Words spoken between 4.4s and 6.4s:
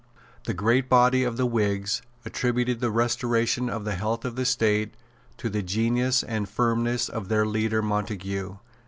State to the genius